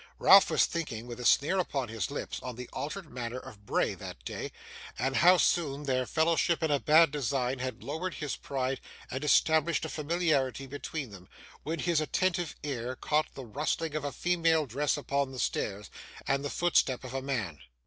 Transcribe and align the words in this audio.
Ralph 0.17 0.49
was 0.49 0.65
thinking, 0.65 1.05
with 1.05 1.19
a 1.19 1.25
sneer 1.25 1.59
upon 1.59 1.87
his 1.89 2.09
lips, 2.09 2.39
on 2.41 2.55
the 2.55 2.67
altered 2.73 3.11
manner 3.11 3.37
of 3.37 3.67
Bray 3.67 3.93
that 3.93 4.25
day, 4.25 4.51
and 4.97 5.17
how 5.17 5.37
soon 5.37 5.83
their 5.83 6.07
fellowship 6.07 6.63
in 6.63 6.71
a 6.71 6.79
bad 6.79 7.11
design 7.11 7.59
had 7.59 7.83
lowered 7.83 8.15
his 8.15 8.35
pride 8.35 8.81
and 9.11 9.23
established 9.23 9.85
a 9.85 9.89
familiarity 9.89 10.65
between 10.65 11.11
them, 11.11 11.29
when 11.61 11.77
his 11.77 12.01
attentive 12.01 12.55
ear 12.63 12.95
caught 12.95 13.35
the 13.35 13.45
rustling 13.45 13.93
of 13.93 14.03
a 14.03 14.11
female 14.11 14.65
dress 14.65 14.97
upon 14.97 15.31
the 15.31 15.37
stairs, 15.37 15.91
and 16.27 16.43
the 16.43 16.49
footstep 16.49 17.03
of 17.03 17.13
a 17.13 17.21
man. 17.21 17.59